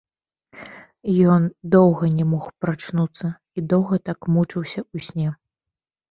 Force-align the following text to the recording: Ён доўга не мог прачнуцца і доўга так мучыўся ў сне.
Ён 1.33 1.43
доўга 1.75 2.05
не 2.17 2.25
мог 2.31 2.47
прачнуцца 2.65 3.27
і 3.31 3.59
доўга 3.73 3.99
так 4.09 4.19
мучыўся 4.37 4.79
ў 4.83 4.97
сне. 5.09 5.29